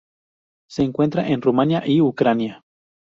[0.67, 2.63] Se encuentra en Rumania y Ucrania.